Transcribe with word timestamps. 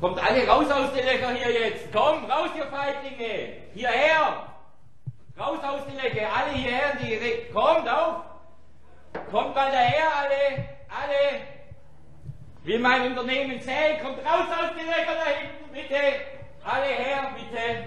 Kommt 0.00 0.22
alle 0.22 0.46
raus 0.46 0.70
aus 0.70 0.92
den 0.92 1.04
Lecker 1.04 1.30
hier 1.30 1.52
jetzt. 1.52 1.92
Komm, 1.92 2.24
raus, 2.24 2.50
ihr 2.56 2.66
Feiglinge. 2.66 3.54
Hierher. 3.74 4.46
Raus 5.38 5.58
aus 5.62 5.86
den 5.86 5.96
Lecke. 5.96 6.26
Alle 6.30 6.52
hierher. 6.52 6.96
Die 7.00 7.52
Kommt 7.52 7.88
auf. 7.88 8.24
Kommt 9.30 9.54
mal 9.54 9.70
daher, 9.70 10.14
alle. 10.16 10.64
Alle. 10.88 11.40
Will 12.64 12.78
mein 12.78 13.06
Unternehmen 13.06 13.60
zählen. 13.60 14.00
Kommt 14.02 14.18
raus 14.18 14.46
aus 14.50 14.70
den 14.76 14.86
Lecker 14.86 15.14
da 15.14 15.30
hinten, 15.38 15.72
bitte. 15.72 16.00
Alle 16.64 16.86
her, 16.86 17.32
bitte. 17.34 17.84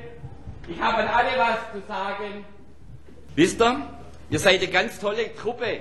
Ich 0.70 0.82
habe 0.82 0.98
an 0.98 1.08
alle 1.08 1.38
was 1.38 1.71
zu 1.71 1.88
sagen. 1.88 2.46
Wisst 3.36 3.62
ihr, 3.62 3.82
ihr 4.30 4.39
seid 4.39 4.62
eine 4.62 4.71
ganz 4.71 5.00
tolle 5.00 5.36
Truppe. 5.36 5.80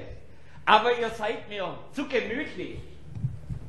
Aber 0.64 0.98
ihr 0.98 1.10
seid 1.10 1.48
mir 1.48 1.78
zu 1.92 2.06
gemütlich. 2.08 2.78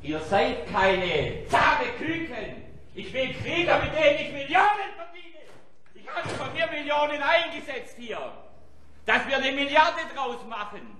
Ihr 0.01 0.19
seid 0.21 0.71
keine 0.71 1.45
zahme 1.47 1.85
Küken. 1.97 2.63
Ich 2.93 3.13
will 3.13 3.33
Krieger, 3.33 3.79
mit 3.83 3.93
denen 3.93 4.19
ich 4.19 4.31
Millionen 4.31 4.89
verdiene. 4.95 5.37
Ich 5.93 6.07
habe 6.07 6.29
von 6.29 6.53
mir 6.53 6.67
Millionen 6.67 7.21
eingesetzt 7.21 7.95
hier, 7.97 8.19
dass 9.05 9.27
wir 9.27 9.37
eine 9.37 9.51
Milliarde 9.51 10.01
draus 10.15 10.37
machen. 10.47 10.97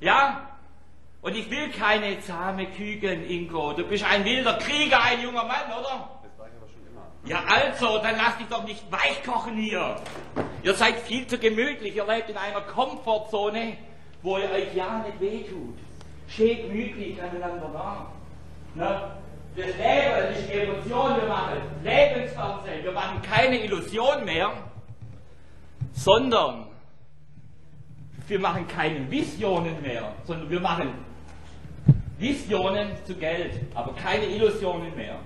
Ja? 0.00 0.48
Und 1.22 1.36
ich 1.36 1.50
will 1.50 1.70
keine 1.70 2.20
zahme 2.20 2.66
Küken, 2.66 3.28
Ingo. 3.28 3.72
Du 3.72 3.84
bist 3.84 4.04
ein 4.04 4.24
wilder 4.24 4.58
Krieger, 4.58 5.02
ein 5.02 5.22
junger 5.22 5.44
Mann, 5.44 5.66
oder? 5.66 6.20
Das 6.22 6.38
war 6.38 6.46
ich 6.46 6.54
aber 6.56 6.68
schon 6.68 6.86
immer. 6.88 7.06
Ja, 7.24 7.42
also, 7.48 7.98
dann 7.98 8.16
lass 8.16 8.36
dich 8.38 8.46
doch 8.48 8.64
nicht 8.64 8.84
weichkochen 8.92 9.56
hier. 9.56 9.96
Ihr 10.62 10.74
seid 10.74 11.00
viel 11.00 11.26
zu 11.26 11.38
gemütlich. 11.38 11.96
Ihr 11.96 12.06
lebt 12.06 12.30
in 12.30 12.36
einer 12.36 12.60
Komfortzone, 12.60 13.76
wo 14.22 14.38
ihr 14.38 14.50
euch 14.50 14.74
ja 14.74 14.98
nicht 14.98 15.20
wehtut. 15.20 15.78
Steht 16.28 16.68
gemütlich 16.68 17.22
aneinander 17.22 17.70
da. 17.72 18.06
Ne? 18.74 19.10
Das 19.56 19.66
Leben, 19.66 20.32
das 20.32 20.38
ist 20.38 20.50
Emotion, 20.50 21.16
wir 21.16 21.28
machen 21.28 21.58
Lebensfernsehen, 21.82 22.84
wir 22.84 22.92
machen 22.92 23.22
keine 23.22 23.64
Illusion 23.64 24.24
mehr, 24.24 24.52
sondern 25.92 26.66
wir 28.28 28.38
machen 28.38 28.68
keine 28.68 29.10
Visionen 29.10 29.80
mehr, 29.80 30.12
sondern 30.24 30.50
wir 30.50 30.60
machen 30.60 30.92
Visionen 32.18 32.90
zu 33.06 33.14
Geld, 33.14 33.60
aber 33.74 33.94
keine 33.94 34.26
Illusionen 34.26 34.94
mehr. 34.94 35.18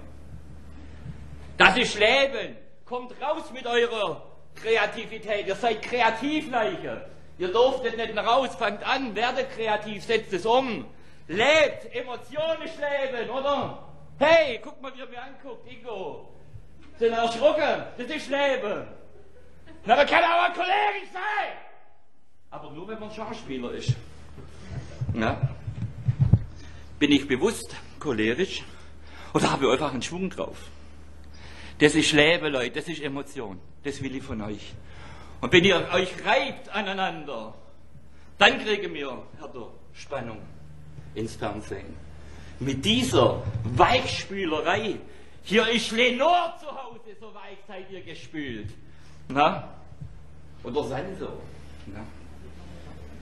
Das 1.57 1.77
ist 1.77 1.99
Leben. 1.99 2.57
Kommt 2.85 3.13
raus 3.21 3.51
mit 3.53 3.67
eurer 3.67 4.23
Kreativität. 4.55 5.47
Ihr 5.47 5.55
seid 5.55 5.83
Kreativleiche. 5.83 7.05
Ihr 7.41 7.49
durftet 7.49 7.97
nicht 7.97 8.15
raus, 8.19 8.55
fangt 8.55 8.83
an, 8.85 9.15
werdet 9.15 9.51
kreativ, 9.57 10.05
setzt 10.05 10.31
es 10.35 10.45
um. 10.45 10.85
Lebt, 11.27 11.95
Emotionen 11.95 12.63
ist 12.67 12.75
Leben, 12.77 13.31
oder? 13.31 13.83
Hey, 14.19 14.61
guck 14.63 14.83
mal, 14.83 14.93
wie 14.95 15.01
er 15.01 15.07
mir 15.07 15.23
anguckt, 15.23 15.67
Ingo. 15.67 16.29
Sind 16.99 17.15
erschrocken, 17.15 17.85
das 17.97 18.07
ist 18.15 18.29
Leben. 18.29 18.87
Na, 19.87 19.97
man 19.97 20.07
kann 20.07 20.23
aber 20.23 20.53
cholerisch 20.53 21.11
sein. 21.15 21.57
Aber 22.51 22.73
nur, 22.73 22.87
wenn 22.89 23.01
man 23.01 23.11
Schauspieler 23.11 23.73
ist. 23.73 23.95
Na? 25.15 25.41
Bin 26.99 27.11
ich 27.11 27.27
bewusst 27.27 27.75
cholerisch 28.01 28.65
oder 29.33 29.51
habe 29.51 29.65
ich 29.65 29.73
einfach 29.73 29.93
einen 29.93 30.03
Schwung 30.03 30.29
drauf? 30.29 30.59
Das 31.79 31.95
ist 31.95 32.13
Leben, 32.13 32.53
Leute, 32.53 32.81
das 32.81 32.89
ist 32.89 33.01
Emotion. 33.01 33.59
Das 33.83 34.03
will 34.03 34.15
ich 34.15 34.23
von 34.23 34.43
euch. 34.43 34.75
Und 35.41 35.53
wenn 35.53 35.65
ihr 35.65 35.89
euch 35.93 36.13
reibt 36.25 36.69
aneinander, 36.69 37.55
dann 38.39 38.59
kriegen 38.59 38.93
wir, 38.95 39.23
Herr 39.39 39.49
der 39.49 39.69
Spannung 39.95 40.39
ins 41.15 41.35
Fernsehen. 41.37 41.97
Mit 42.59 42.85
dieser 42.85 43.43
Weichspülerei, 43.65 44.97
hier 45.45 45.67
ist 45.69 45.93
Lenore 45.93 46.55
zu 46.61 46.67
Hause, 46.67 47.17
so 47.19 47.33
weich 47.35 47.59
seid 47.67 47.91
ihr 47.91 48.03
gespült. 48.03 48.69
Na? 49.29 49.69
Oder 50.63 50.85
Sanso. 50.85 51.41
Na? 51.87 52.05